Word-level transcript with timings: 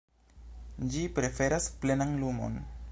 Ĝi 0.95 1.03
preferas 1.19 1.71
plenan 1.85 2.19
lumon. 2.25 2.63